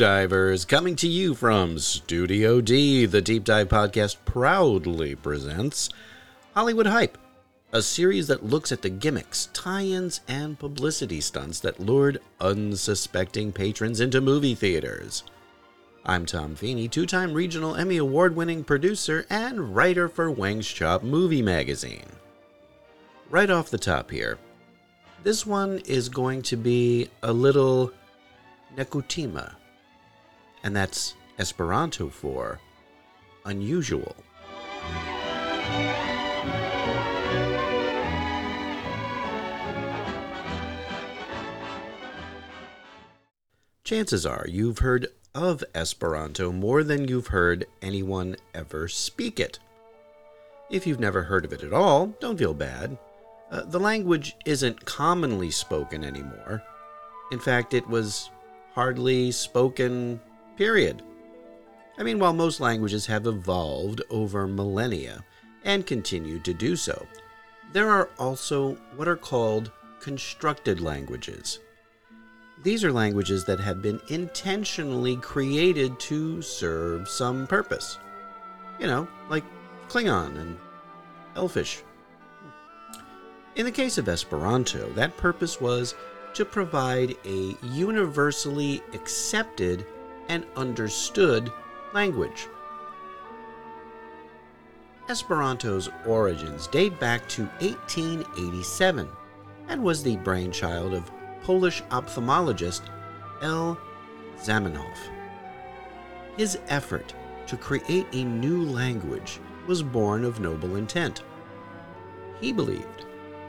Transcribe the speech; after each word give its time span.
divers, 0.00 0.64
coming 0.64 0.96
to 0.96 1.06
you 1.06 1.34
from 1.34 1.78
Studio 1.78 2.62
D, 2.62 3.04
the 3.04 3.20
Deep 3.20 3.44
Dive 3.44 3.68
Podcast 3.68 4.16
proudly 4.24 5.14
presents 5.14 5.90
Hollywood 6.54 6.86
Hype, 6.86 7.18
a 7.74 7.82
series 7.82 8.26
that 8.28 8.42
looks 8.42 8.72
at 8.72 8.80
the 8.80 8.88
gimmicks, 8.88 9.50
tie 9.52 9.82
ins, 9.82 10.22
and 10.26 10.58
publicity 10.58 11.20
stunts 11.20 11.60
that 11.60 11.80
lured 11.80 12.18
unsuspecting 12.40 13.52
patrons 13.52 14.00
into 14.00 14.22
movie 14.22 14.54
theaters. 14.54 15.22
I'm 16.06 16.24
Tom 16.24 16.54
Feeney, 16.54 16.88
two 16.88 17.04
time 17.04 17.34
regional 17.34 17.76
Emmy 17.76 17.98
Award 17.98 18.34
winning 18.34 18.64
producer 18.64 19.26
and 19.28 19.76
writer 19.76 20.08
for 20.08 20.30
Wang's 20.30 20.66
Chop 20.66 21.02
Movie 21.02 21.42
Magazine. 21.42 22.08
Right 23.28 23.50
off 23.50 23.68
the 23.68 23.76
top 23.76 24.10
here, 24.10 24.38
this 25.24 25.44
one 25.44 25.80
is 25.80 26.08
going 26.08 26.40
to 26.44 26.56
be 26.56 27.10
a 27.22 27.30
little 27.30 27.92
nekutima, 28.78 29.56
and 30.62 30.74
that's 30.74 31.14
Esperanto 31.38 32.08
for 32.08 32.60
unusual. 33.44 34.14
Chances 43.84 44.24
are 44.24 44.46
you've 44.48 44.78
heard 44.78 45.08
of 45.34 45.64
Esperanto 45.74 46.52
more 46.52 46.84
than 46.84 47.08
you've 47.08 47.28
heard 47.28 47.66
anyone 47.82 48.36
ever 48.54 48.86
speak 48.86 49.40
it. 49.40 49.58
If 50.70 50.86
you've 50.86 51.00
never 51.00 51.24
heard 51.24 51.44
of 51.44 51.52
it 51.52 51.64
at 51.64 51.72
all, 51.72 52.06
don't 52.20 52.38
feel 52.38 52.54
bad. 52.54 52.96
Uh, 53.50 53.64
the 53.64 53.80
language 53.80 54.36
isn't 54.46 54.84
commonly 54.84 55.50
spoken 55.50 56.04
anymore. 56.04 56.62
In 57.32 57.40
fact, 57.40 57.74
it 57.74 57.86
was 57.88 58.30
hardly 58.74 59.32
spoken, 59.32 60.20
period. 60.60 61.02
I 61.96 62.02
mean, 62.02 62.18
while 62.18 62.34
most 62.34 62.60
languages 62.60 63.06
have 63.06 63.26
evolved 63.26 64.02
over 64.10 64.46
millennia 64.46 65.24
and 65.64 65.86
continue 65.86 66.38
to 66.40 66.52
do 66.52 66.76
so, 66.76 67.06
there 67.72 67.88
are 67.88 68.10
also 68.18 68.74
what 68.94 69.08
are 69.08 69.16
called 69.16 69.70
constructed 70.00 70.82
languages. 70.82 71.60
These 72.62 72.84
are 72.84 72.92
languages 72.92 73.46
that 73.46 73.58
have 73.58 73.80
been 73.80 74.02
intentionally 74.08 75.16
created 75.16 75.98
to 76.00 76.42
serve 76.42 77.08
some 77.08 77.46
purpose. 77.46 77.96
You 78.78 78.86
know, 78.86 79.08
like 79.30 79.44
Klingon 79.88 80.38
and 80.38 80.58
Elfish. 81.36 81.82
In 83.56 83.64
the 83.64 83.72
case 83.72 83.96
of 83.96 84.10
Esperanto, 84.10 84.90
that 84.90 85.16
purpose 85.16 85.58
was 85.58 85.94
to 86.34 86.44
provide 86.44 87.16
a 87.24 87.56
universally 87.62 88.82
accepted 88.92 89.86
and 90.30 90.46
understood 90.56 91.52
language. 91.92 92.46
Esperanto's 95.08 95.90
origins 96.06 96.68
date 96.68 96.98
back 97.00 97.28
to 97.28 97.42
1887 97.58 99.08
and 99.68 99.82
was 99.82 100.04
the 100.04 100.16
brainchild 100.18 100.94
of 100.94 101.10
Polish 101.42 101.82
ophthalmologist 101.90 102.82
L. 103.42 103.76
Zamenhof. 104.38 104.96
His 106.36 106.58
effort 106.68 107.12
to 107.48 107.56
create 107.56 108.06
a 108.12 108.22
new 108.22 108.62
language 108.62 109.40
was 109.66 109.82
born 109.82 110.24
of 110.24 110.38
noble 110.38 110.76
intent. 110.76 111.24
He 112.40 112.52
believed 112.52 113.04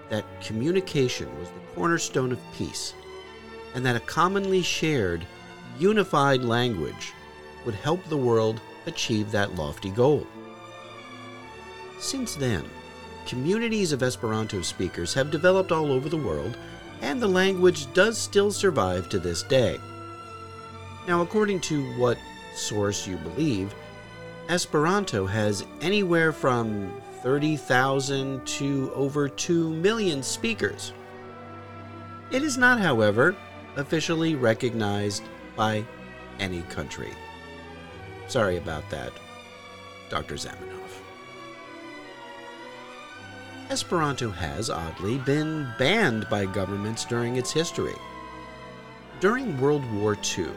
that 0.10 0.26
communication 0.42 1.30
was 1.40 1.50
the 1.50 1.76
cornerstone 1.76 2.32
of 2.32 2.40
peace, 2.58 2.96
and 3.76 3.86
that 3.86 3.96
a 3.96 4.02
commonly 4.02 4.64
shared, 4.64 5.28
unified 5.80 6.44
language 6.44 7.14
would 7.66 7.76
help 7.76 8.04
the 8.06 8.18
world 8.18 8.60
achieve 8.86 9.32
that 9.32 9.56
lofty 9.56 9.90
goal. 9.90 10.26
Since 12.00 12.36
then, 12.36 12.66
communities 13.26 13.92
of 13.92 14.02
Esperanto 14.02 14.62
speakers 14.62 15.14
have 15.14 15.32
developed 15.32 15.72
all 15.72 15.92
over 15.92 16.10
the 16.10 16.18
world, 16.18 16.58
and 17.02 17.22
the 17.22 17.28
language 17.28 17.92
does 17.94 18.18
still 18.18 18.52
survive 18.52 19.10
to 19.10 19.20
this 19.20 19.44
day. 19.44 19.80
Now, 21.08 21.22
according 21.22 21.62
to 21.62 21.84
what 21.98 22.18
source 22.56 23.08
you 23.08 23.18
believe, 23.18 23.74
Esperanto 24.50 25.26
has 25.26 25.66
anywhere 25.82 26.32
from 26.32 26.92
30,000 27.22 28.46
to 28.46 28.92
over 28.96 29.30
2 29.30 29.70
million 29.70 30.24
speakers. 30.24 30.94
It 32.32 32.44
is 32.44 32.58
not, 32.58 32.80
however, 32.80 33.36
officially 33.78 34.36
recognized 34.36 35.24
by 35.62 35.86
any 36.40 36.64
country. 36.64 37.12
Sorry 38.28 38.58
about 38.58 38.90
that, 38.90 39.14
Dr. 40.10 40.34
Zamenhof. 40.34 40.92
Esperanto 43.70 44.32
has, 44.32 44.72
oddly, 44.72 45.20
been 45.20 45.72
banned 45.78 46.28
by 46.32 46.48
governments 46.48 47.06
during 47.06 47.36
its 47.36 47.52
history. 47.52 47.94
During 49.20 49.62
World 49.62 49.86
War 49.94 50.18
II, 50.36 50.48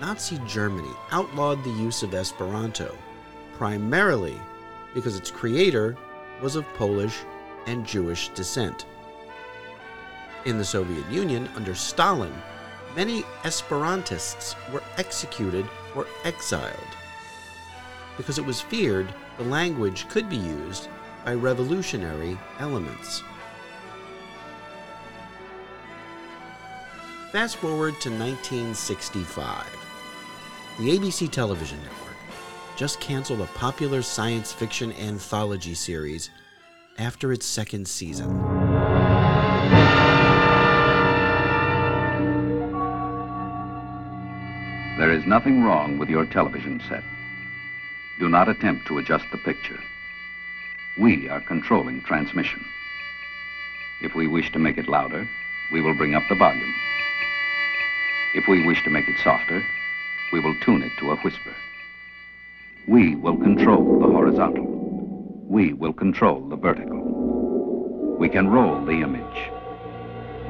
Nazi 0.00 0.40
Germany 0.48 0.96
outlawed 1.12 1.62
the 1.62 1.70
use 1.70 2.02
of 2.02 2.12
Esperanto, 2.12 2.98
primarily 3.56 4.34
because 4.94 5.16
its 5.16 5.30
creator 5.30 5.96
was 6.42 6.56
of 6.56 6.66
Polish 6.74 7.18
and 7.68 7.86
Jewish 7.86 8.30
descent. 8.30 8.84
In 10.44 10.58
the 10.58 10.64
Soviet 10.64 11.08
Union, 11.08 11.48
under 11.54 11.76
Stalin, 11.76 12.34
many 12.96 13.22
Esperantists 13.42 14.54
were 14.72 14.82
executed 14.96 15.66
or 15.94 16.06
exiled 16.24 16.76
because 18.16 18.38
it 18.38 18.44
was 18.44 18.60
feared 18.60 19.12
the 19.38 19.44
language 19.44 20.08
could 20.08 20.28
be 20.28 20.36
used 20.36 20.88
by 21.24 21.34
revolutionary 21.34 22.38
elements. 22.58 23.22
Fast 27.32 27.56
forward 27.56 27.94
to 28.00 28.10
1965. 28.10 29.64
The 30.78 30.98
ABC 30.98 31.30
television 31.30 31.78
network 31.82 32.16
just 32.76 33.00
canceled 33.00 33.40
a 33.40 33.46
popular 33.46 34.02
science 34.02 34.52
fiction 34.52 34.92
anthology 34.94 35.74
series 35.74 36.30
after 36.98 37.32
its 37.32 37.46
second 37.46 37.86
season. 37.86 38.59
There 45.00 45.10
is 45.10 45.24
nothing 45.24 45.62
wrong 45.62 45.96
with 45.96 46.10
your 46.10 46.26
television 46.26 46.78
set. 46.86 47.02
Do 48.18 48.28
not 48.28 48.50
attempt 48.50 48.86
to 48.86 48.98
adjust 48.98 49.24
the 49.32 49.38
picture. 49.38 49.80
We 50.98 51.26
are 51.26 51.40
controlling 51.40 52.02
transmission. 52.02 52.62
If 54.02 54.14
we 54.14 54.26
wish 54.26 54.52
to 54.52 54.58
make 54.58 54.76
it 54.76 54.90
louder, 54.90 55.26
we 55.72 55.80
will 55.80 55.94
bring 55.94 56.14
up 56.14 56.24
the 56.28 56.34
volume. 56.34 56.74
If 58.34 58.46
we 58.46 58.66
wish 58.66 58.84
to 58.84 58.90
make 58.90 59.08
it 59.08 59.16
softer, 59.24 59.64
we 60.34 60.40
will 60.40 60.54
tune 60.60 60.82
it 60.82 60.92
to 60.98 61.12
a 61.12 61.16
whisper. 61.16 61.54
We 62.86 63.14
will 63.16 63.38
control 63.38 64.00
the 64.00 64.06
horizontal. 64.06 64.66
We 65.48 65.72
will 65.72 65.94
control 65.94 66.46
the 66.46 66.56
vertical. 66.56 68.16
We 68.18 68.28
can 68.28 68.48
roll 68.50 68.84
the 68.84 69.00
image, 69.00 69.50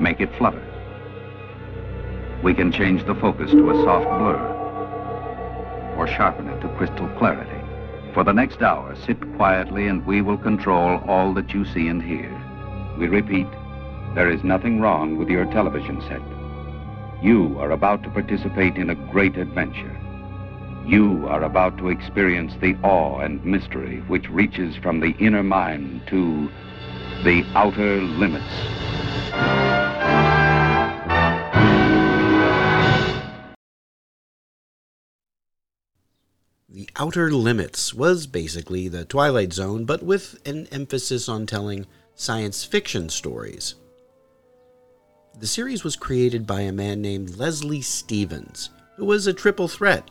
make 0.00 0.20
it 0.20 0.34
flutter. 0.34 0.69
We 2.42 2.54
can 2.54 2.72
change 2.72 3.04
the 3.04 3.14
focus 3.14 3.50
to 3.50 3.70
a 3.70 3.84
soft 3.84 4.06
blur 4.18 4.60
or 5.96 6.06
sharpen 6.06 6.48
it 6.48 6.60
to 6.62 6.68
crystal 6.76 7.08
clarity. 7.18 7.60
For 8.14 8.24
the 8.24 8.32
next 8.32 8.62
hour, 8.62 8.96
sit 8.96 9.18
quietly 9.36 9.86
and 9.86 10.06
we 10.06 10.22
will 10.22 10.38
control 10.38 11.02
all 11.06 11.34
that 11.34 11.52
you 11.52 11.66
see 11.66 11.88
and 11.88 12.02
hear. 12.02 12.34
We 12.98 13.08
repeat, 13.08 13.46
there 14.14 14.30
is 14.30 14.42
nothing 14.42 14.80
wrong 14.80 15.18
with 15.18 15.28
your 15.28 15.44
television 15.52 16.00
set. 16.08 16.22
You 17.22 17.58
are 17.58 17.70
about 17.70 18.02
to 18.04 18.10
participate 18.10 18.76
in 18.76 18.88
a 18.88 18.94
great 19.12 19.36
adventure. 19.36 19.96
You 20.86 21.28
are 21.28 21.42
about 21.42 21.76
to 21.78 21.90
experience 21.90 22.54
the 22.60 22.74
awe 22.82 23.18
and 23.20 23.44
mystery 23.44 24.00
which 24.08 24.30
reaches 24.30 24.74
from 24.76 25.00
the 25.00 25.14
inner 25.18 25.42
mind 25.42 26.02
to 26.08 26.50
the 27.22 27.44
outer 27.54 28.00
limits. 28.00 29.89
The 36.72 36.88
Outer 36.94 37.32
Limits 37.32 37.92
was 37.92 38.28
basically 38.28 38.86
the 38.86 39.04
Twilight 39.04 39.52
Zone, 39.52 39.84
but 39.84 40.04
with 40.04 40.38
an 40.46 40.68
emphasis 40.70 41.28
on 41.28 41.44
telling 41.44 41.84
science 42.14 42.62
fiction 42.62 43.08
stories. 43.08 43.74
The 45.36 45.48
series 45.48 45.82
was 45.82 45.96
created 45.96 46.46
by 46.46 46.60
a 46.60 46.70
man 46.70 47.02
named 47.02 47.36
Leslie 47.36 47.80
Stevens, 47.80 48.70
who 48.96 49.04
was 49.04 49.26
a 49.26 49.32
triple 49.32 49.66
threat 49.66 50.08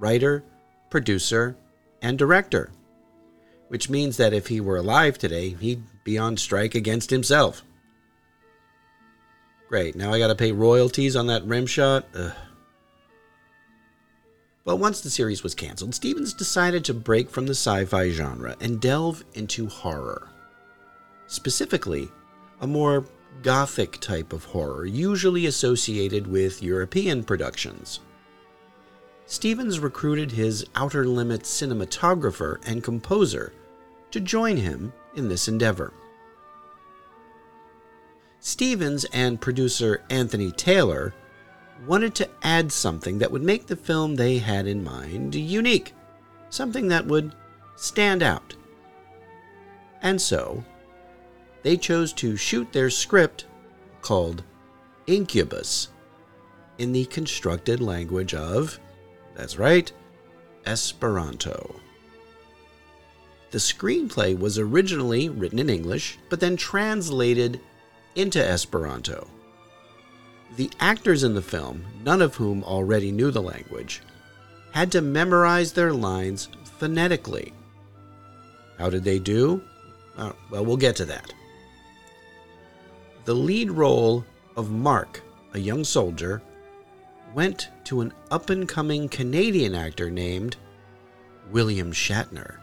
writer, 0.00 0.42
producer, 0.90 1.56
and 2.02 2.18
director. 2.18 2.72
Which 3.68 3.88
means 3.88 4.16
that 4.16 4.32
if 4.32 4.48
he 4.48 4.60
were 4.60 4.78
alive 4.78 5.16
today, 5.16 5.50
he'd 5.50 5.84
be 6.02 6.18
on 6.18 6.36
strike 6.36 6.74
against 6.74 7.10
himself. 7.10 7.62
Great, 9.68 9.94
now 9.94 10.12
I 10.12 10.18
gotta 10.18 10.34
pay 10.34 10.50
royalties 10.50 11.14
on 11.14 11.28
that 11.28 11.44
rim 11.44 11.66
shot? 11.66 12.06
Ugh. 12.16 12.32
But 14.64 14.76
once 14.76 15.00
the 15.00 15.10
series 15.10 15.42
was 15.42 15.54
canceled, 15.54 15.94
Stevens 15.94 16.34
decided 16.34 16.84
to 16.84 16.94
break 16.94 17.30
from 17.30 17.46
the 17.46 17.52
sci 17.52 17.84
fi 17.86 18.10
genre 18.10 18.56
and 18.60 18.80
delve 18.80 19.24
into 19.34 19.66
horror. 19.66 20.28
Specifically, 21.26 22.10
a 22.60 22.66
more 22.66 23.06
gothic 23.42 23.98
type 24.00 24.32
of 24.32 24.44
horror, 24.44 24.84
usually 24.84 25.46
associated 25.46 26.26
with 26.26 26.62
European 26.62 27.24
productions. 27.24 28.00
Stevens 29.24 29.78
recruited 29.78 30.32
his 30.32 30.66
Outer 30.74 31.06
Limits 31.06 31.48
cinematographer 31.48 32.58
and 32.66 32.82
composer 32.82 33.52
to 34.10 34.20
join 34.20 34.56
him 34.56 34.92
in 35.14 35.28
this 35.28 35.48
endeavor. 35.48 35.92
Stevens 38.40 39.04
and 39.12 39.40
producer 39.40 40.02
Anthony 40.10 40.50
Taylor 40.50 41.14
wanted 41.86 42.14
to 42.16 42.28
add 42.42 42.70
something 42.70 43.18
that 43.18 43.30
would 43.30 43.42
make 43.42 43.66
the 43.66 43.76
film 43.76 44.14
they 44.14 44.38
had 44.38 44.66
in 44.66 44.84
mind 44.84 45.34
unique, 45.34 45.94
something 46.50 46.88
that 46.88 47.06
would 47.06 47.34
stand 47.76 48.22
out. 48.22 48.54
And 50.02 50.20
so, 50.20 50.64
they 51.62 51.76
chose 51.76 52.12
to 52.14 52.36
shoot 52.36 52.72
their 52.72 52.90
script, 52.90 53.46
called 54.02 54.42
Incubus, 55.06 55.88
in 56.78 56.92
the 56.92 57.04
constructed 57.06 57.80
language 57.80 58.34
of, 58.34 58.78
that's 59.34 59.58
right, 59.58 59.92
Esperanto. 60.66 61.80
The 63.50 63.58
screenplay 63.58 64.38
was 64.38 64.58
originally 64.58 65.28
written 65.28 65.58
in 65.58 65.68
English, 65.68 66.18
but 66.28 66.40
then 66.40 66.56
translated 66.56 67.60
into 68.14 68.42
Esperanto. 68.42 69.26
The 70.56 70.70
actors 70.80 71.22
in 71.22 71.34
the 71.34 71.42
film, 71.42 71.84
none 72.04 72.20
of 72.20 72.34
whom 72.34 72.64
already 72.64 73.12
knew 73.12 73.30
the 73.30 73.42
language, 73.42 74.02
had 74.72 74.92
to 74.92 75.00
memorize 75.00 75.72
their 75.72 75.92
lines 75.92 76.48
phonetically. 76.78 77.52
How 78.78 78.90
did 78.90 79.04
they 79.04 79.18
do? 79.18 79.62
Uh, 80.16 80.32
well, 80.50 80.64
we'll 80.64 80.76
get 80.76 80.96
to 80.96 81.04
that. 81.06 81.32
The 83.24 83.34
lead 83.34 83.70
role 83.70 84.24
of 84.56 84.70
Mark, 84.70 85.22
a 85.54 85.58
young 85.58 85.84
soldier, 85.84 86.42
went 87.34 87.68
to 87.84 88.00
an 88.00 88.12
up 88.30 88.50
and 88.50 88.68
coming 88.68 89.08
Canadian 89.08 89.74
actor 89.74 90.10
named 90.10 90.56
William 91.50 91.92
Shatner. 91.92 92.56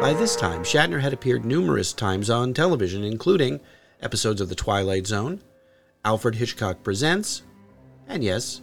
By 0.00 0.14
this 0.14 0.34
time, 0.36 0.64
Shatner 0.64 1.00
had 1.00 1.12
appeared 1.12 1.44
numerous 1.44 1.92
times 1.92 2.28
on 2.28 2.54
television, 2.54 3.04
including 3.04 3.60
episodes 4.02 4.40
of 4.40 4.48
The 4.48 4.54
Twilight 4.54 5.06
Zone, 5.06 5.40
Alfred 6.04 6.34
Hitchcock 6.34 6.82
Presents, 6.82 7.42
and 8.08 8.22
yes, 8.22 8.60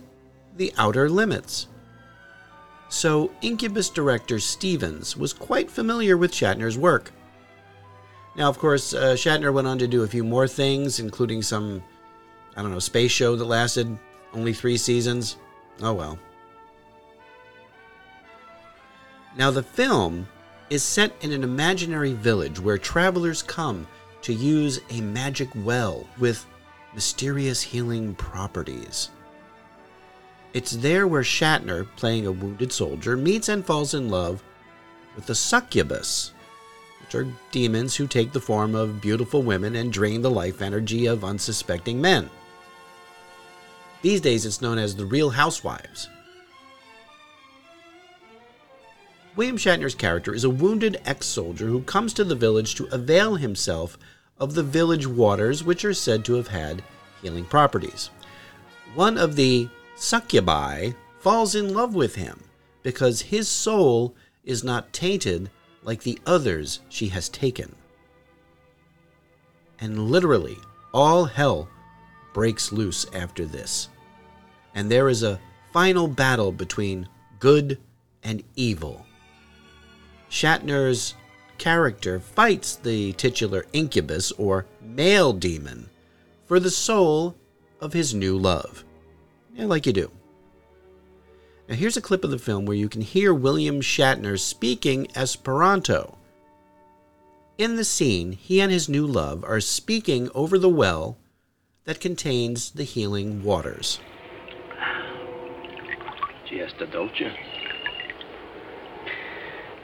The 0.57 0.73
Outer 0.77 1.09
Limits. 1.09 1.67
So, 2.89 3.31
Incubus 3.41 3.89
director 3.89 4.39
Stevens 4.39 5.15
was 5.15 5.31
quite 5.31 5.69
familiar 5.69 6.17
with 6.17 6.31
Shatner's 6.31 6.77
work. 6.77 7.11
Now, 8.35 8.49
of 8.49 8.57
course, 8.57 8.93
uh, 8.93 9.13
Shatner 9.13 9.53
went 9.53 9.67
on 9.67 9.77
to 9.79 9.87
do 9.87 10.03
a 10.03 10.07
few 10.07 10.23
more 10.23 10.47
things, 10.47 10.99
including 10.99 11.41
some, 11.41 11.83
I 12.55 12.61
don't 12.61 12.71
know, 12.71 12.79
space 12.79 13.11
show 13.11 13.35
that 13.35 13.45
lasted 13.45 13.97
only 14.33 14.53
three 14.53 14.77
seasons. 14.77 15.37
Oh 15.81 15.93
well. 15.93 16.19
Now, 19.37 19.51
the 19.51 19.63
film 19.63 20.27
is 20.69 20.83
set 20.83 21.13
in 21.21 21.31
an 21.31 21.43
imaginary 21.43 22.13
village 22.13 22.59
where 22.59 22.77
travelers 22.77 23.41
come 23.41 23.87
to 24.21 24.33
use 24.33 24.79
a 24.89 25.01
magic 25.01 25.49
well 25.55 26.05
with 26.17 26.45
mysterious 26.93 27.61
healing 27.61 28.15
properties. 28.15 29.09
It's 30.53 30.71
there 30.71 31.07
where 31.07 31.21
Shatner, 31.21 31.87
playing 31.95 32.25
a 32.25 32.31
wounded 32.31 32.71
soldier, 32.71 33.15
meets 33.15 33.49
and 33.49 33.65
falls 33.65 33.93
in 33.93 34.09
love 34.09 34.41
with 35.15 35.25
the 35.25 35.35
succubus, 35.35 36.33
which 37.01 37.13
are 37.15 37.27
demons 37.51 37.95
who 37.95 38.07
take 38.07 38.31
the 38.31 38.39
form 38.39 38.73
of 38.73 39.01
beautiful 39.01 39.43
women 39.43 39.75
and 39.75 39.93
drain 39.93 40.21
the 40.21 40.31
life 40.31 40.61
energy 40.61 41.05
of 41.05 41.23
unsuspecting 41.23 42.01
men. 42.01 42.29
These 44.01 44.21
days 44.21 44.45
it's 44.45 44.61
known 44.61 44.77
as 44.77 44.95
the 44.95 45.05
Real 45.05 45.29
Housewives. 45.29 46.09
William 49.39 49.55
Shatner's 49.55 49.95
character 49.95 50.35
is 50.35 50.43
a 50.43 50.49
wounded 50.49 50.99
ex 51.05 51.25
soldier 51.25 51.67
who 51.67 51.81
comes 51.83 52.11
to 52.11 52.25
the 52.25 52.35
village 52.35 52.75
to 52.75 52.93
avail 52.93 53.35
himself 53.35 53.97
of 54.37 54.53
the 54.53 54.63
village 54.63 55.07
waters, 55.07 55.63
which 55.63 55.85
are 55.85 55.93
said 55.93 56.25
to 56.25 56.33
have 56.33 56.49
had 56.49 56.83
healing 57.21 57.45
properties. 57.45 58.09
One 58.95 59.17
of 59.17 59.37
the 59.37 59.69
succubi 59.95 60.91
falls 61.21 61.55
in 61.55 61.73
love 61.73 61.95
with 61.95 62.15
him 62.15 62.43
because 62.83 63.21
his 63.21 63.47
soul 63.47 64.13
is 64.43 64.61
not 64.61 64.91
tainted 64.91 65.49
like 65.83 66.03
the 66.03 66.19
others 66.25 66.81
she 66.89 67.07
has 67.07 67.29
taken. 67.29 67.73
And 69.79 70.09
literally, 70.11 70.57
all 70.93 71.23
hell 71.23 71.69
breaks 72.33 72.73
loose 72.73 73.05
after 73.13 73.45
this. 73.45 73.87
And 74.75 74.91
there 74.91 75.07
is 75.07 75.23
a 75.23 75.39
final 75.71 76.09
battle 76.09 76.51
between 76.51 77.07
good 77.39 77.77
and 78.21 78.43
evil. 78.57 79.05
Shatner's 80.29 81.15
character 81.57 82.19
fights 82.19 82.75
the 82.75 83.13
titular 83.13 83.65
incubus 83.73 84.31
or 84.33 84.65
male 84.81 85.33
demon 85.33 85.89
for 86.45 86.59
the 86.59 86.71
soul 86.71 87.35
of 87.81 87.93
his 87.93 88.13
new 88.13 88.37
love. 88.37 88.83
Yeah, 89.53 89.65
like 89.65 89.85
you 89.85 89.93
do. 89.93 90.11
Now, 91.67 91.75
here's 91.75 91.97
a 91.97 92.01
clip 92.01 92.23
of 92.23 92.31
the 92.31 92.39
film 92.39 92.65
where 92.65 92.77
you 92.77 92.89
can 92.89 93.01
hear 93.01 93.33
William 93.33 93.81
Shatner 93.81 94.39
speaking 94.39 95.07
Esperanto. 95.15 96.17
In 97.59 97.75
the 97.75 97.83
scene, 97.83 98.31
he 98.31 98.61
and 98.61 98.71
his 98.71 98.89
new 98.89 99.05
love 99.05 99.43
are 99.43 99.59
speaking 99.59 100.29
over 100.33 100.57
the 100.57 100.69
well 100.69 101.17
that 101.83 101.99
contains 101.99 102.71
the 102.71 102.83
healing 102.83 103.43
waters. 103.43 103.99
Ci 106.47 106.65
dolce. 106.91 107.31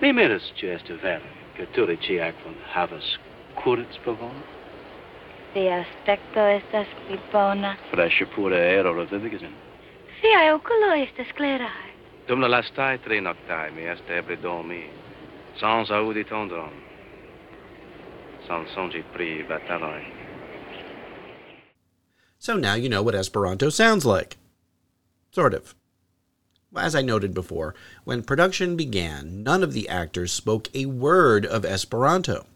Mi 0.02 0.14
miras 0.14 0.52
ci 0.56 0.68
este 0.68 0.94
vero, 0.94 1.24
che 1.56 1.68
tu 1.72 1.86
ci 1.98 2.20
acquen 2.20 2.56
havas 2.74 3.18
curits 3.56 3.98
pavon? 4.04 4.44
The 5.54 5.72
aspecto 5.72 6.40
estas 6.40 6.88
pli 7.08 7.20
bona. 7.32 7.78
Freŝe 7.92 8.26
pura 8.36 8.58
aero 8.58 8.94
revivigisin. 8.94 9.54
Viaj 10.22 10.52
okulo 10.52 10.92
estas 11.00 11.32
klaraj. 11.38 11.88
Dum 12.28 12.42
la 12.42 12.48
lastaj 12.48 12.98
tri 13.06 13.22
noktaj 13.22 13.72
mi 13.72 13.88
este 13.88 14.18
eble 14.18 14.36
dormi, 14.36 14.84
sans 15.60 15.92
aŭdi 15.92 16.26
tondron, 16.28 16.76
sans 18.48 18.70
sonĝi 18.76 19.04
pri 19.14 19.46
bataloj. 19.48 20.04
So 22.38 22.58
now 22.58 22.76
you 22.76 22.90
know 22.90 23.02
what 23.02 23.16
Esperanto 23.16 23.70
sounds 23.70 24.06
like. 24.06 24.38
Sort 25.32 25.54
of. 25.54 25.74
As 26.78 26.96
I 26.96 27.02
noted 27.02 27.34
before, 27.34 27.74
when 28.04 28.24
production 28.24 28.76
began, 28.76 29.44
none 29.44 29.64
of 29.64 29.74
the 29.74 29.88
actors 29.88 30.32
spoke 30.32 30.70
a 30.74 30.86
word 30.86 31.46
of 31.46 31.64
Esperanto. 31.64 32.48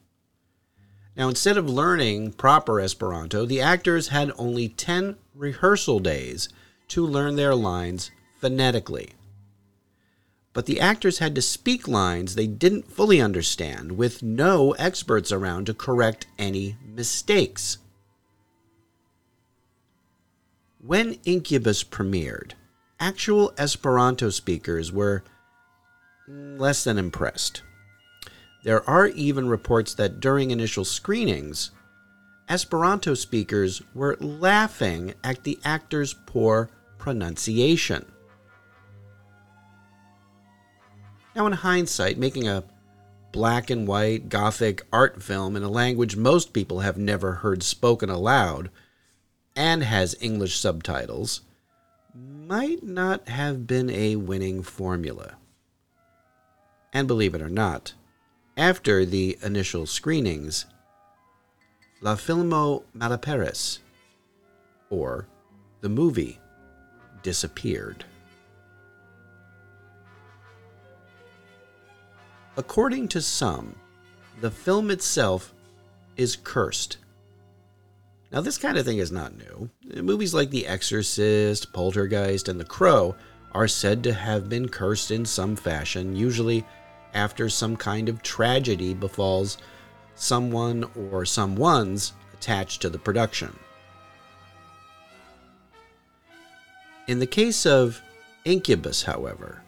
Now, 1.15 1.29
instead 1.29 1.57
of 1.57 1.69
learning 1.69 2.33
proper 2.33 2.79
Esperanto, 2.79 3.45
the 3.45 3.61
actors 3.61 4.09
had 4.09 4.31
only 4.37 4.69
10 4.69 5.17
rehearsal 5.33 5.99
days 5.99 6.49
to 6.89 7.05
learn 7.05 7.35
their 7.35 7.55
lines 7.55 8.11
phonetically. 8.39 9.13
But 10.53 10.65
the 10.65 10.79
actors 10.79 11.19
had 11.19 11.35
to 11.35 11.41
speak 11.41 11.87
lines 11.87 12.35
they 12.35 12.47
didn't 12.47 12.91
fully 12.91 13.21
understand 13.21 13.93
with 13.93 14.23
no 14.23 14.71
experts 14.73 15.31
around 15.31 15.65
to 15.65 15.73
correct 15.73 16.25
any 16.37 16.77
mistakes. 16.83 17.77
When 20.79 21.17
Incubus 21.25 21.83
premiered, 21.83 22.53
actual 22.99 23.53
Esperanto 23.57 24.29
speakers 24.29 24.91
were 24.91 25.23
less 26.27 26.83
than 26.83 26.97
impressed. 26.97 27.63
There 28.63 28.87
are 28.89 29.07
even 29.07 29.47
reports 29.47 29.93
that 29.95 30.19
during 30.19 30.51
initial 30.51 30.85
screenings, 30.85 31.71
Esperanto 32.49 33.13
speakers 33.13 33.81
were 33.93 34.17
laughing 34.19 35.13
at 35.23 35.43
the 35.43 35.59
actor's 35.63 36.13
poor 36.25 36.69
pronunciation. 36.97 38.05
Now, 41.35 41.47
in 41.47 41.53
hindsight, 41.53 42.17
making 42.17 42.47
a 42.47 42.63
black 43.31 43.69
and 43.69 43.87
white 43.87 44.29
gothic 44.29 44.81
art 44.91 45.21
film 45.21 45.55
in 45.55 45.63
a 45.63 45.69
language 45.69 46.15
most 46.15 46.51
people 46.51 46.79
have 46.79 46.97
never 46.97 47.33
heard 47.33 47.61
spoken 47.61 48.09
aloud 48.09 48.69
and 49.55 49.83
has 49.83 50.15
English 50.19 50.57
subtitles 50.57 51.41
might 52.19 52.83
not 52.83 53.29
have 53.29 53.65
been 53.67 53.89
a 53.89 54.15
winning 54.15 54.63
formula. 54.63 55.35
And 56.91 57.07
believe 57.07 57.35
it 57.35 57.41
or 57.41 57.49
not, 57.49 57.93
after 58.57 59.05
the 59.05 59.37
initial 59.43 59.85
screenings, 59.85 60.65
La 62.01 62.15
Filmo 62.15 62.83
Malaperis, 62.95 63.79
or 64.89 65.27
the 65.81 65.89
movie, 65.89 66.39
disappeared. 67.21 68.03
According 72.57 73.07
to 73.09 73.21
some, 73.21 73.75
the 74.41 74.51
film 74.51 74.91
itself 74.91 75.53
is 76.17 76.35
cursed. 76.35 76.97
Now, 78.31 78.41
this 78.41 78.59
kind 78.59 78.77
of 78.77 78.85
thing 78.85 78.99
is 78.99 79.11
not 79.11 79.35
new. 79.35 79.69
Movies 80.03 80.35
like 80.35 80.51
The 80.51 80.67
Exorcist, 80.67 81.73
Poltergeist, 81.73 82.47
and 82.47 82.59
The 82.59 82.65
Crow 82.65 83.15
are 83.53 83.67
said 83.67 84.03
to 84.03 84.13
have 84.13 84.49
been 84.49 84.69
cursed 84.69 85.09
in 85.09 85.25
some 85.25 85.55
fashion, 85.55 86.15
usually 86.15 86.63
after 87.15 87.49
some 87.49 87.75
kind 87.75 88.07
of 88.07 88.21
tragedy 88.21 88.93
befalls 88.93 89.57
someone 90.13 90.85
or 91.11 91.25
someone's 91.25 92.13
attached 92.33 92.81
to 92.83 92.89
the 92.89 92.99
production. 92.99 93.57
In 97.07 97.17
the 97.17 97.25
case 97.25 97.65
of 97.65 97.99
Incubus, 98.45 99.01
however, 99.01 99.63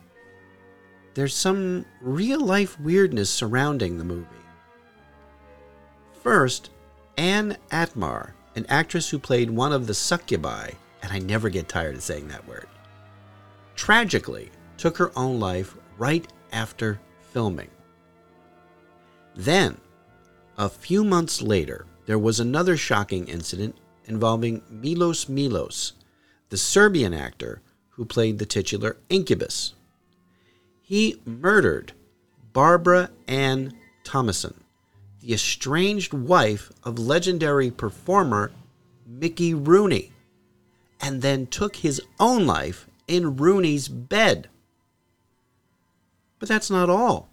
there's 1.16 1.34
some 1.34 1.86
real 2.00 2.40
life 2.40 2.80
weirdness 2.80 3.32
surrounding 3.32 3.98
the 3.98 4.04
movie. 4.04 4.28
First, 6.22 6.70
Ann 7.18 7.58
Atmar, 7.72 8.34
an 8.56 8.66
actress 8.70 9.10
who 9.10 9.20
played 9.20 9.50
one 9.50 9.74
of 9.74 9.88
the 9.88 9.94
succubi, 9.94 10.72
and 11.02 11.12
I 11.12 11.20
never 11.20 11.50
get 11.50 11.70
tired 11.70 11.96
of 11.96 12.04
saying 12.04 12.28
that 12.28 12.48
word, 12.48 12.68
tragically 13.76 14.52
took 14.78 14.98
her 14.98 15.12
own 15.16 15.40
life 15.40 15.76
right 15.98 16.28
after 16.52 17.00
filming. 17.32 17.70
Then, 19.36 19.78
a 20.58 20.70
few 20.70 21.04
months 21.04 21.42
later, 21.42 21.86
there 22.06 22.20
was 22.20 22.40
another 22.40 22.76
shocking 22.76 23.28
incident 23.28 23.78
involving 24.06 24.62
Milos 24.70 25.30
Milos, 25.30 25.94
the 26.50 26.58
Serbian 26.58 27.14
actor 27.14 27.62
who 27.92 28.06
played 28.06 28.40
the 28.40 28.46
titular 28.46 28.98
Incubus. 29.10 29.74
He 30.82 31.22
murdered 31.26 31.94
Barbara 32.52 33.12
Ann 33.28 33.74
Thomason, 34.04 34.61
the 35.22 35.34
estranged 35.34 36.14
wife 36.14 36.72
of 36.84 36.98
legendary 36.98 37.70
performer 37.72 38.52
Mickey 39.06 39.54
Rooney, 39.54 40.12
and 41.00 41.22
then 41.22 41.48
took 41.48 41.78
his 41.78 42.02
own 42.20 42.46
life 42.46 42.88
in 43.08 43.38
Rooney's 43.38 43.88
bed. 43.88 44.50
But 46.40 46.50
that's 46.50 46.70
not 46.70 46.90
all. 46.90 47.30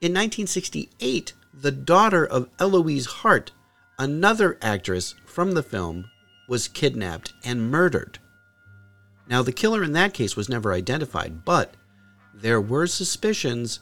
In 0.00 0.12
1968, 0.12 1.32
the 1.52 1.72
daughter 1.72 2.24
of 2.24 2.48
Eloise 2.58 3.06
Hardt, 3.06 3.52
another 3.98 4.58
actress 4.62 5.14
from 5.26 5.52
the 5.52 5.62
film, 5.62 6.10
was 6.48 6.68
kidnapped 6.68 7.32
and 7.44 7.70
murdered. 7.70 8.18
Now, 9.28 9.42
the 9.42 9.52
killer 9.52 9.82
in 9.82 9.92
that 9.92 10.14
case 10.14 10.36
was 10.36 10.48
never 10.48 10.72
identified, 10.72 11.44
but 11.44 11.74
there 12.32 12.60
were 12.60 12.86
suspicions 12.86 13.80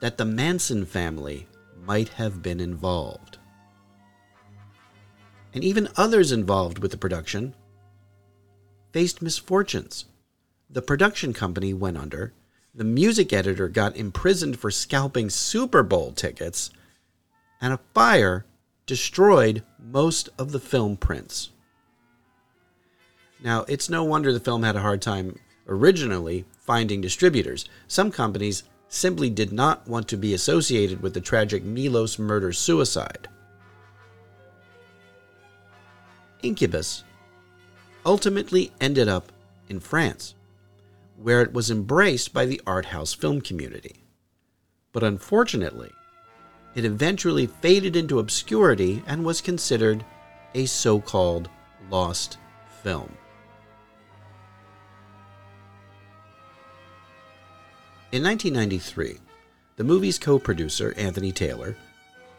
that 0.00 0.18
the 0.18 0.24
Manson 0.24 0.84
family 0.84 1.46
might 1.84 2.10
have 2.10 2.42
been 2.42 2.60
involved. 2.60 3.38
And 5.52 5.64
even 5.64 5.88
others 5.96 6.32
involved 6.32 6.78
with 6.78 6.90
the 6.90 6.96
production 6.96 7.54
faced 8.92 9.22
misfortunes. 9.22 10.06
The 10.68 10.82
production 10.82 11.32
company 11.32 11.72
went 11.74 11.96
under, 11.96 12.32
the 12.74 12.84
music 12.84 13.32
editor 13.32 13.68
got 13.68 13.96
imprisoned 13.96 14.58
for 14.58 14.70
scalping 14.70 15.30
Super 15.30 15.82
Bowl 15.82 16.12
tickets, 16.12 16.70
and 17.60 17.72
a 17.72 17.80
fire 17.94 18.46
destroyed 18.86 19.62
most 19.78 20.28
of 20.38 20.52
the 20.52 20.60
film 20.60 20.96
prints. 20.96 21.50
Now, 23.42 23.64
it's 23.68 23.88
no 23.88 24.04
wonder 24.04 24.32
the 24.32 24.40
film 24.40 24.62
had 24.62 24.76
a 24.76 24.80
hard 24.80 25.02
time 25.02 25.38
originally 25.66 26.44
finding 26.58 27.00
distributors. 27.00 27.64
Some 27.88 28.10
companies 28.10 28.64
simply 28.90 29.30
did 29.30 29.52
not 29.52 29.86
want 29.88 30.08
to 30.08 30.16
be 30.16 30.34
associated 30.34 31.00
with 31.00 31.14
the 31.14 31.20
tragic 31.20 31.62
Milos 31.62 32.18
murder 32.18 32.52
suicide. 32.52 33.28
Incubus 36.42 37.04
ultimately 38.04 38.72
ended 38.80 39.08
up 39.08 39.30
in 39.68 39.78
France, 39.78 40.34
where 41.16 41.40
it 41.40 41.52
was 41.52 41.70
embraced 41.70 42.32
by 42.32 42.44
the 42.44 42.60
art 42.66 42.86
house 42.86 43.14
film 43.14 43.40
community. 43.40 44.02
But 44.92 45.04
unfortunately, 45.04 45.92
it 46.74 46.84
eventually 46.84 47.46
faded 47.46 47.94
into 47.94 48.18
obscurity 48.18 49.04
and 49.06 49.24
was 49.24 49.40
considered 49.40 50.04
a 50.54 50.66
so 50.66 51.00
called 51.00 51.48
lost 51.90 52.38
film. 52.82 53.16
In 58.12 58.24
1993, 58.24 59.18
the 59.76 59.84
movie's 59.84 60.18
co 60.18 60.36
producer, 60.36 60.92
Anthony 60.96 61.30
Taylor, 61.30 61.76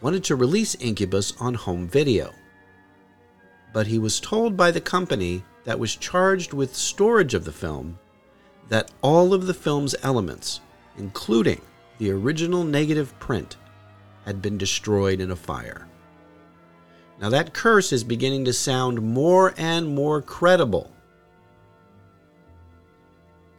wanted 0.01 0.21
to 0.25 0.35
release 0.35 0.75
Incubus 0.75 1.33
on 1.39 1.53
home 1.53 1.87
video. 1.87 2.33
But 3.71 3.87
he 3.87 3.97
was 3.97 4.19
told 4.19 4.57
by 4.57 4.71
the 4.71 4.81
company 4.81 5.45
that 5.63 5.79
was 5.79 5.95
charged 5.95 6.51
with 6.51 6.75
storage 6.75 7.33
of 7.33 7.45
the 7.45 7.53
film 7.53 7.97
that 8.67 8.91
all 9.01 9.33
of 9.33 9.47
the 9.47 9.53
film's 9.53 9.95
elements, 10.03 10.59
including 10.97 11.61
the 11.99 12.11
original 12.11 12.65
negative 12.65 13.17
print, 13.19 13.55
had 14.25 14.41
been 14.41 14.57
destroyed 14.57 15.21
in 15.21 15.31
a 15.31 15.37
fire. 15.37 15.87
Now, 17.21 17.29
that 17.29 17.53
curse 17.53 17.93
is 17.93 18.03
beginning 18.03 18.43
to 18.43 18.51
sound 18.51 19.01
more 19.01 19.53
and 19.55 19.87
more 19.87 20.21
credible. 20.21 20.91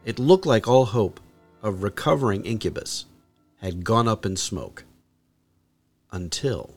It 0.05 0.19
looked 0.19 0.45
like 0.45 0.67
all 0.67 0.85
hope 0.85 1.19
of 1.63 1.81
recovering 1.81 2.45
Incubus 2.45 3.05
had 3.61 3.85
gone 3.85 4.07
up 4.07 4.25
in 4.25 4.35
smoke. 4.35 4.83
Until. 6.11 6.75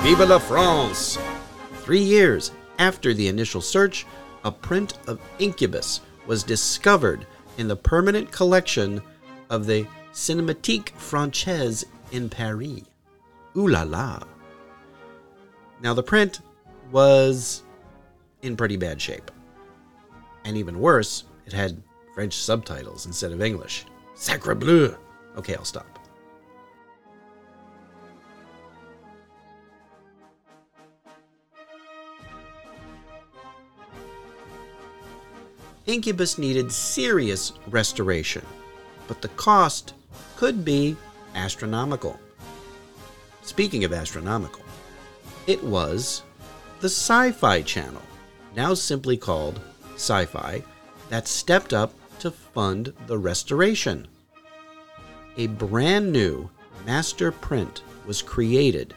Vive 0.00 0.28
la 0.28 0.38
France! 0.38 1.18
Three 1.82 2.02
years 2.02 2.52
after 2.78 3.12
the 3.12 3.28
initial 3.28 3.60
search, 3.60 4.06
a 4.44 4.50
print 4.50 4.98
of 5.06 5.20
Incubus 5.38 6.00
was 6.26 6.42
discovered 6.42 7.26
in 7.58 7.68
the 7.68 7.76
permanent 7.76 8.32
collection 8.32 9.02
of 9.50 9.66
the 9.66 9.86
Cinémathèque 10.12 10.92
Française 10.92 11.84
in 12.12 12.28
Paris. 12.28 12.82
Ooh 13.56 13.68
la 13.68 13.82
la. 13.82 14.22
Now, 15.80 15.94
the 15.94 16.02
print 16.02 16.40
was 16.90 17.62
in 18.42 18.56
pretty 18.56 18.76
bad 18.76 19.00
shape. 19.00 19.30
And 20.44 20.56
even 20.56 20.78
worse, 20.78 21.24
it 21.46 21.52
had 21.52 21.82
French 22.14 22.34
subtitles 22.34 23.06
instead 23.06 23.32
of 23.32 23.42
English. 23.42 23.86
Sacre 24.14 24.54
bleu! 24.54 24.96
Okay, 25.36 25.54
I'll 25.54 25.64
stop. 25.64 25.98
Incubus 35.86 36.36
needed 36.36 36.72
serious 36.72 37.52
restoration, 37.68 38.44
but 39.06 39.22
the 39.22 39.28
cost 39.28 39.94
could 40.36 40.64
be 40.64 40.96
astronomical. 41.34 42.18
Speaking 43.46 43.84
of 43.84 43.92
astronomical, 43.92 44.62
it 45.46 45.62
was 45.62 46.24
the 46.80 46.88
Sci 46.88 47.30
Fi 47.30 47.62
Channel, 47.62 48.02
now 48.56 48.74
simply 48.74 49.16
called 49.16 49.60
Syfy, 49.94 50.64
that 51.10 51.28
stepped 51.28 51.72
up 51.72 51.94
to 52.18 52.32
fund 52.32 52.92
the 53.06 53.16
restoration. 53.16 54.08
A 55.36 55.46
brand 55.46 56.12
new 56.12 56.50
master 56.84 57.30
print 57.30 57.82
was 58.04 58.20
created 58.20 58.92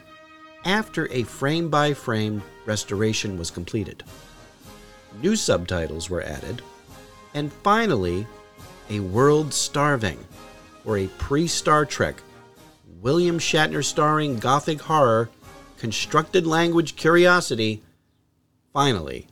after 0.64 1.08
a 1.12 1.22
frame 1.22 1.70
by 1.70 1.94
frame 1.94 2.42
restoration 2.66 3.38
was 3.38 3.52
completed. 3.52 4.02
New 5.22 5.36
subtitles 5.36 6.10
were 6.10 6.22
added, 6.22 6.60
and 7.34 7.52
finally, 7.52 8.26
a 8.90 8.98
world 8.98 9.54
starving, 9.54 10.18
or 10.84 10.98
a 10.98 11.06
pre 11.18 11.46
Star 11.46 11.86
Trek 11.86 12.20
William 13.00 13.38
Shatner 13.38 13.82
starring 13.82 14.38
gothic 14.38 14.82
horror, 14.82 15.30
constructed 15.78 16.46
language 16.46 16.96
curiosity, 16.96 17.82
finally 18.74 19.26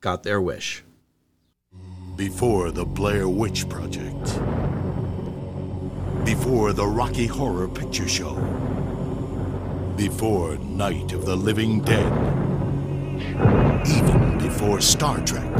got 0.00 0.24
their 0.24 0.40
wish. 0.40 0.82
Before 2.16 2.72
the 2.72 2.84
Blair 2.84 3.28
Witch 3.28 3.68
Project. 3.68 4.40
Before 6.24 6.72
the 6.72 6.86
Rocky 6.86 7.26
Horror 7.26 7.68
Picture 7.68 8.08
Show. 8.08 8.34
Before 9.96 10.56
Night 10.56 11.12
of 11.12 11.24
the 11.24 11.36
Living 11.36 11.82
Dead. 11.82 12.12
Even 13.86 14.38
before 14.38 14.80
Star 14.80 15.24
Trek. 15.24 15.54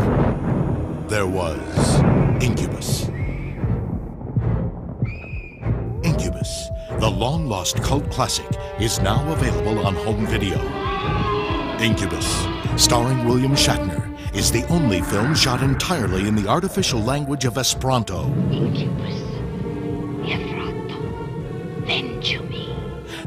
There 1.08 1.28
was 1.28 2.00
Incubus. 2.42 3.11
Long 7.22 7.48
lost 7.48 7.80
cult 7.84 8.10
classic 8.10 8.50
is 8.80 8.98
now 8.98 9.22
available 9.32 9.86
on 9.86 9.94
home 9.94 10.26
video. 10.26 10.58
Incubus, 11.78 12.26
starring 12.76 13.24
William 13.24 13.52
Shatner, 13.52 14.02
is 14.34 14.50
the 14.50 14.66
only 14.66 15.00
film 15.02 15.32
shot 15.32 15.62
entirely 15.62 16.26
in 16.26 16.34
the 16.34 16.48
artificial 16.48 16.98
language 16.98 17.44
of 17.44 17.58
Esperanto 17.58 18.24
Incubus. 18.50 19.20
Efrato. 20.34 21.86
Me. 21.86 22.74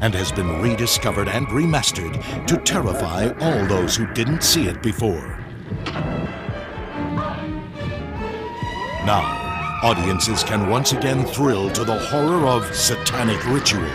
and 0.01 0.13
has 0.13 0.29
been 0.29 0.61
rediscovered 0.61 1.29
and 1.29 1.47
remastered 1.47 2.15
to 2.47 2.57
terrify 2.57 3.29
all 3.39 3.65
those 3.65 3.95
who 3.95 4.05
didn't 4.11 4.43
see 4.43 4.67
it 4.67 4.83
before. 4.83 5.39
Now, 9.05 9.44
audiences 9.83 10.43
can 10.43 10.69
once 10.69 10.93
again 10.93 11.25
thrill 11.25 11.69
to 11.71 11.83
the 11.83 11.97
horror 11.97 12.47
of 12.47 12.73
satanic 12.73 13.43
ritual, 13.47 13.89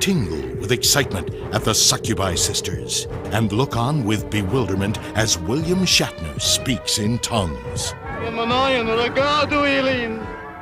tingle 0.00 0.56
with 0.56 0.72
excitement 0.72 1.30
at 1.54 1.64
the 1.64 1.74
Succubi 1.74 2.34
sisters, 2.34 3.06
and 3.32 3.52
look 3.52 3.76
on 3.76 4.04
with 4.04 4.28
bewilderment 4.30 4.98
as 5.16 5.38
William 5.38 5.80
Shatner 5.80 6.40
speaks 6.40 6.98
in 6.98 7.18
tongues. 7.18 7.94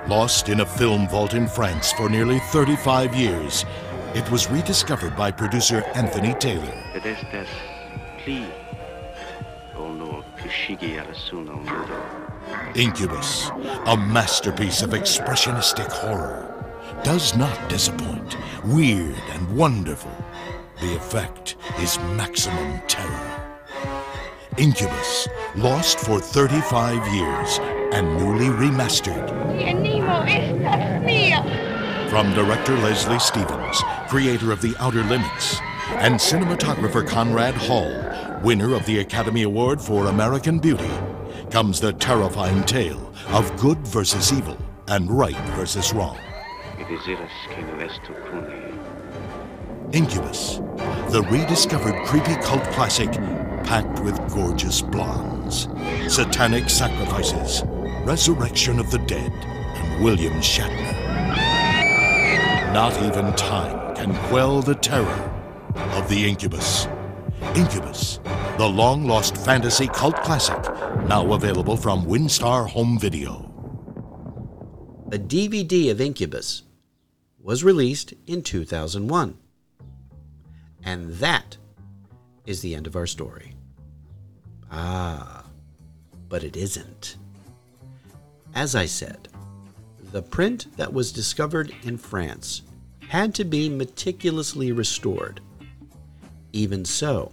Lost 0.08 0.48
in 0.48 0.60
a 0.60 0.66
film 0.66 1.08
vault 1.08 1.34
in 1.34 1.46
France 1.46 1.92
for 1.92 2.08
nearly 2.10 2.38
35 2.38 3.14
years, 3.14 3.64
it 4.14 4.30
was 4.30 4.50
rediscovered 4.50 5.16
by 5.16 5.30
producer 5.30 5.82
Anthony 5.94 6.34
Taylor. 6.34 6.72
Ed 12.50 12.92
estas 12.94 12.94
pli 12.94 13.06
ol 13.06 13.14
nur 13.14 13.14
kuŝigi 13.14 13.16
al 13.16 13.22
suno 13.22 13.48
ludo. 13.48 13.50
Incubus, 13.50 13.50
a 13.86 13.96
masterpiece 13.96 14.82
of 14.82 14.90
expressionistic 14.90 15.90
horror, 15.90 16.54
does 17.02 17.36
not 17.36 17.68
disappoint. 17.68 18.36
Weird 18.64 19.22
and 19.32 19.56
wonderful. 19.56 20.10
The 20.80 20.96
effect 20.96 21.56
is 21.80 21.98
maximum 22.16 22.80
terror. 22.88 23.30
Incubus, 24.56 25.28
lost 25.56 25.98
for 25.98 26.20
35 26.20 27.14
years 27.14 27.58
and 27.92 28.16
newly 28.18 28.46
remastered. 28.46 29.30
Mi 29.48 29.64
animo 29.64 30.24
estas 30.26 31.04
mia. 31.04 31.42
From 32.10 32.32
director 32.34 32.76
Leslie 32.78 33.18
Stevens, 33.18 33.82
creator 34.08 34.52
of 34.52 34.60
The 34.60 34.74
Outer 34.78 35.04
Limits, 35.04 35.60
and 35.98 36.14
cinematographer 36.14 37.06
Conrad 37.06 37.54
Hall, 37.54 37.90
winner 38.42 38.74
of 38.74 38.86
the 38.86 38.98
Academy 38.98 39.42
Award 39.42 39.80
for 39.80 40.06
American 40.06 40.58
Beauty, 40.58 40.90
comes 41.50 41.80
the 41.80 41.92
terrifying 41.92 42.62
tale 42.64 43.12
of 43.28 43.56
good 43.56 43.78
versus 43.86 44.32
evil 44.32 44.58
and 44.88 45.10
right 45.10 45.36
versus 45.56 45.92
wrong. 45.92 46.18
Mi 46.76 46.84
deziras 46.84 47.30
ke 47.48 47.58
nu. 47.62 47.74
Incubus, 49.92 50.58
the 51.12 51.22
rediscovered 51.30 52.04
creepy 52.06 52.34
cult 52.42 52.64
classic 52.72 53.12
packed 53.64 54.00
with 54.00 54.16
gorgeous 54.34 54.82
blondes, 54.82 55.68
satanic 56.08 56.68
sacrifices, 56.68 57.62
resurrection 58.04 58.80
of 58.80 58.90
the 58.90 58.98
dead, 58.98 59.32
and 59.32 60.04
William 60.04 60.34
Shatner. 60.40 60.92
Not 62.72 63.00
even 63.02 63.32
time 63.34 63.94
can 63.94 64.14
quell 64.28 64.60
the 64.62 64.74
terror 64.74 65.30
of 65.92 66.08
the 66.08 66.28
Incubus. 66.28 66.88
Incubus, 67.54 68.18
the 68.58 68.66
long 68.66 69.06
lost 69.06 69.36
fantasy 69.36 69.86
cult 69.86 70.16
classic, 70.22 70.58
now 71.08 71.32
available 71.34 71.76
from 71.76 72.06
Winstar 72.06 72.68
Home 72.70 72.98
Video. 72.98 73.50
A 75.12 75.18
DVD 75.18 75.90
of 75.90 76.00
Incubus 76.00 76.62
was 77.38 77.62
released 77.62 78.14
in 78.26 78.42
2001. 78.42 79.36
And 80.82 81.10
that 81.14 81.56
is 82.46 82.62
the 82.62 82.74
end 82.74 82.86
of 82.86 82.96
our 82.96 83.06
story. 83.06 83.54
Ah, 84.70 85.44
but 86.28 86.42
it 86.42 86.56
isn't. 86.56 87.16
As 88.54 88.74
I 88.74 88.86
said, 88.86 89.28
the 90.10 90.22
print 90.22 90.74
that 90.76 90.92
was 90.92 91.12
discovered 91.12 91.74
in 91.82 91.98
France 91.98 92.62
had 93.08 93.34
to 93.34 93.44
be 93.44 93.68
meticulously 93.68 94.72
restored. 94.72 95.40
Even 96.52 96.84
so, 96.84 97.30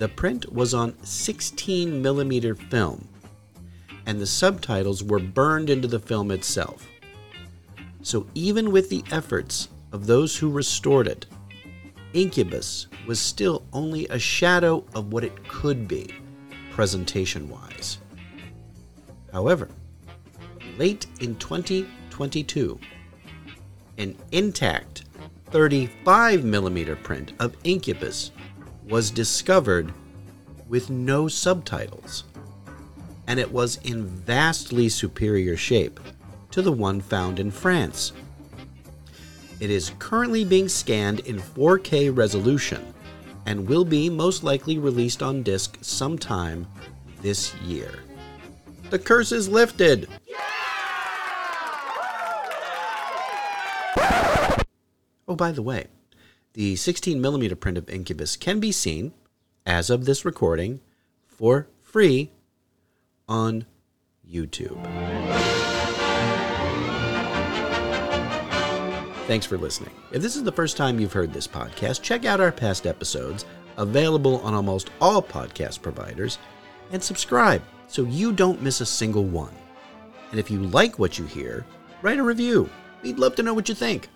the 0.00 0.08
print 0.08 0.50
was 0.50 0.72
on 0.72 0.96
16 1.04 2.00
millimeter 2.00 2.54
film, 2.54 3.06
and 4.06 4.18
the 4.18 4.26
subtitles 4.26 5.04
were 5.04 5.18
burned 5.18 5.68
into 5.68 5.86
the 5.86 6.00
film 6.00 6.30
itself. 6.30 6.88
So, 8.00 8.26
even 8.34 8.72
with 8.72 8.88
the 8.88 9.04
efforts 9.10 9.68
of 9.92 10.06
those 10.06 10.34
who 10.34 10.50
restored 10.50 11.06
it, 11.06 11.26
Incubus 12.14 12.86
was 13.06 13.20
still 13.20 13.66
only 13.74 14.08
a 14.08 14.18
shadow 14.18 14.86
of 14.94 15.12
what 15.12 15.22
it 15.22 15.46
could 15.46 15.86
be, 15.86 16.08
presentation 16.70 17.50
wise. 17.50 17.98
However, 19.30 19.68
late 20.78 21.04
in 21.20 21.36
2022, 21.36 22.80
an 23.98 24.16
intact 24.32 25.04
35 25.50 26.42
millimeter 26.42 26.96
print 26.96 27.34
of 27.38 27.54
Incubus 27.64 28.30
was 28.90 29.10
discovered 29.10 29.92
with 30.68 30.90
no 30.90 31.28
subtitles, 31.28 32.24
and 33.26 33.38
it 33.38 33.50
was 33.50 33.76
in 33.84 34.04
vastly 34.04 34.88
superior 34.88 35.56
shape 35.56 36.00
to 36.50 36.60
the 36.60 36.72
one 36.72 37.00
found 37.00 37.38
in 37.38 37.50
France. 37.50 38.12
It 39.60 39.70
is 39.70 39.92
currently 39.98 40.44
being 40.44 40.68
scanned 40.68 41.20
in 41.20 41.38
4K 41.38 42.16
resolution 42.16 42.92
and 43.46 43.68
will 43.68 43.84
be 43.84 44.10
most 44.10 44.42
likely 44.42 44.78
released 44.78 45.22
on 45.22 45.42
disc 45.42 45.78
sometime 45.80 46.66
this 47.22 47.54
year. 47.56 48.00
The 48.90 48.98
curse 48.98 49.30
is 49.30 49.48
lifted! 49.48 50.08
Oh, 55.28 55.36
by 55.36 55.52
the 55.52 55.62
way, 55.62 55.86
the 56.52 56.76
16 56.76 57.20
millimeter 57.20 57.54
print 57.54 57.78
of 57.78 57.88
Incubus 57.88 58.36
can 58.36 58.60
be 58.60 58.72
seen, 58.72 59.12
as 59.64 59.90
of 59.90 60.04
this 60.04 60.24
recording, 60.24 60.80
for 61.26 61.68
free 61.80 62.32
on 63.28 63.66
YouTube. 64.28 64.76
Thanks 69.26 69.46
for 69.46 69.56
listening. 69.56 69.92
If 70.10 70.22
this 70.22 70.34
is 70.34 70.42
the 70.42 70.50
first 70.50 70.76
time 70.76 70.98
you've 70.98 71.12
heard 71.12 71.32
this 71.32 71.46
podcast, 71.46 72.02
check 72.02 72.24
out 72.24 72.40
our 72.40 72.50
past 72.50 72.84
episodes, 72.84 73.44
available 73.76 74.40
on 74.40 74.54
almost 74.54 74.90
all 75.00 75.22
podcast 75.22 75.82
providers, 75.82 76.38
and 76.90 77.00
subscribe 77.00 77.62
so 77.86 78.02
you 78.02 78.32
don't 78.32 78.60
miss 78.60 78.80
a 78.80 78.86
single 78.86 79.24
one. 79.24 79.54
And 80.32 80.40
if 80.40 80.50
you 80.50 80.60
like 80.64 80.98
what 80.98 81.16
you 81.16 81.26
hear, 81.26 81.64
write 82.02 82.18
a 82.18 82.24
review. 82.24 82.68
We'd 83.02 83.20
love 83.20 83.36
to 83.36 83.44
know 83.44 83.54
what 83.54 83.68
you 83.68 83.74
think. 83.74 84.08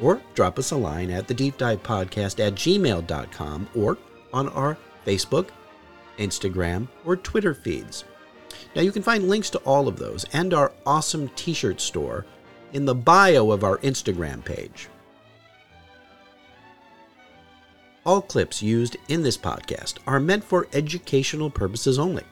Or 0.00 0.22
drop 0.34 0.58
us 0.58 0.70
a 0.70 0.76
line 0.76 1.10
at 1.10 1.26
the 1.26 1.34
deep 1.34 1.58
dive 1.58 1.82
podcast 1.82 2.44
at 2.44 2.54
gmail.com 2.54 3.68
or 3.74 3.98
on 4.32 4.48
our 4.50 4.76
Facebook, 5.06 5.48
Instagram, 6.18 6.88
or 7.04 7.16
Twitter 7.16 7.54
feeds. 7.54 8.04
Now 8.76 8.82
you 8.82 8.92
can 8.92 9.02
find 9.02 9.28
links 9.28 9.50
to 9.50 9.58
all 9.58 9.88
of 9.88 9.98
those 9.98 10.24
and 10.32 10.54
our 10.54 10.72
awesome 10.86 11.28
t 11.30 11.52
shirt 11.52 11.80
store 11.80 12.26
in 12.72 12.84
the 12.84 12.94
bio 12.94 13.50
of 13.50 13.64
our 13.64 13.78
Instagram 13.78 14.44
page. 14.44 14.88
All 18.04 18.22
clips 18.22 18.62
used 18.62 18.96
in 19.08 19.22
this 19.22 19.36
podcast 19.36 19.98
are 20.06 20.20
meant 20.20 20.44
for 20.44 20.68
educational 20.72 21.50
purposes 21.50 21.98
only 21.98 22.24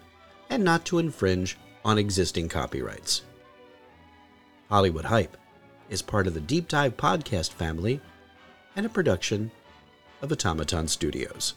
and 0.49 0.63
not 0.65 0.85
to 0.87 0.99
infringe 0.99 1.59
on 1.85 1.99
existing 1.99 2.49
copyrights. 2.49 3.23
Hollywood 4.69 5.05
Hype 5.05 5.37
is 5.89 6.03
part 6.03 6.27
of 6.27 6.35
the 6.35 6.41
Deep 6.41 6.69
Dive 6.69 6.97
Podcast 6.97 7.53
family 7.53 8.01
and 8.75 8.85
a 8.85 8.91
production 8.91 9.51
of 10.23 10.33
Automaton 10.33 10.89
Studios. 10.89 11.55